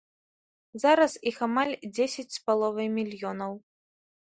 Зараз 0.83 1.11
іх 1.33 1.37
амаль 1.49 1.75
дзесяць 1.95 2.35
з 2.39 2.43
паловай 2.49 2.87
мільёнаў. 2.97 3.51